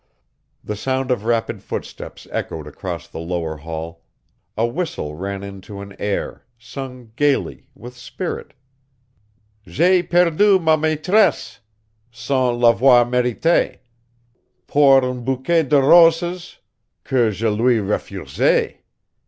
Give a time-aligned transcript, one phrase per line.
[0.63, 4.03] The sound of rapid footsteps echoed across the lower hall,
[4.57, 8.55] a whistle ran into an air, sung gayly, with spirit:
[9.67, 11.59] _"J'ai perdu ma maîtresse,
[12.09, 13.77] Sans l'avoir merité,
[14.65, 16.57] Pour un bouquet de roses
[17.05, 18.77] Que je lui refusai.